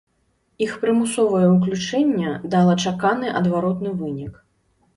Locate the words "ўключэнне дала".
1.49-2.73